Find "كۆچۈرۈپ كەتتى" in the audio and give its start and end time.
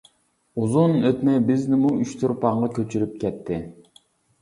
2.81-3.65